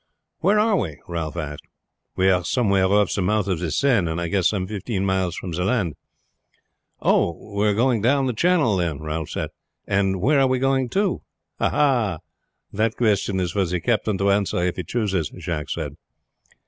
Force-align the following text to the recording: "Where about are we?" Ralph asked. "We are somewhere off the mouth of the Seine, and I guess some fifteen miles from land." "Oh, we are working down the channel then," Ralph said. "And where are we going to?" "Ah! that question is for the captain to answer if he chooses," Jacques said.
"Where 0.39 0.57
about 0.57 0.67
are 0.67 0.77
we?" 0.79 0.97
Ralph 1.07 1.37
asked. 1.37 1.67
"We 2.15 2.31
are 2.31 2.43
somewhere 2.43 2.85
off 2.87 3.13
the 3.13 3.21
mouth 3.21 3.45
of 3.47 3.59
the 3.59 3.69
Seine, 3.69 4.09
and 4.09 4.19
I 4.19 4.29
guess 4.29 4.49
some 4.49 4.65
fifteen 4.65 5.05
miles 5.05 5.35
from 5.35 5.51
land." 5.51 5.93
"Oh, 7.03 7.33
we 7.55 7.67
are 7.67 7.75
working 7.75 8.01
down 8.01 8.25
the 8.25 8.33
channel 8.33 8.77
then," 8.77 8.99
Ralph 8.99 9.29
said. 9.29 9.51
"And 9.85 10.19
where 10.19 10.39
are 10.39 10.47
we 10.47 10.57
going 10.57 10.89
to?" 10.89 11.21
"Ah! 11.59 12.17
that 12.73 12.97
question 12.97 13.39
is 13.39 13.51
for 13.51 13.63
the 13.65 13.79
captain 13.79 14.17
to 14.17 14.31
answer 14.31 14.63
if 14.63 14.77
he 14.77 14.83
chooses," 14.83 15.31
Jacques 15.37 15.69
said. 15.69 15.93